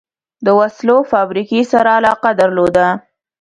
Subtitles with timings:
[0.45, 2.87] د وسلو فابریکې سره علاقه درلوده.